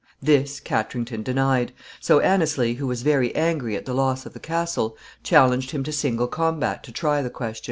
This 0.19 0.59
Katrington 0.59 1.21
denied; 1.21 1.73
so 1.99 2.19
Anneslie, 2.21 2.77
who 2.77 2.87
was 2.87 3.03
very 3.03 3.35
angry 3.35 3.75
at 3.75 3.85
the 3.85 3.93
loss 3.93 4.25
of 4.25 4.33
the 4.33 4.39
castle, 4.39 4.97
challenged 5.21 5.69
him 5.69 5.83
to 5.83 5.91
single 5.91 6.25
combat 6.27 6.83
to 6.85 6.91
try 6.91 7.21
the 7.21 7.29
question. 7.29 7.59